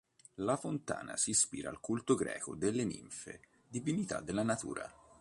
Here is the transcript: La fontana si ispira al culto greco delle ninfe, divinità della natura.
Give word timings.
La 0.49 0.55
fontana 0.57 1.15
si 1.15 1.29
ispira 1.29 1.69
al 1.69 1.79
culto 1.79 2.15
greco 2.15 2.55
delle 2.55 2.85
ninfe, 2.85 3.39
divinità 3.67 4.19
della 4.19 4.41
natura. 4.41 4.91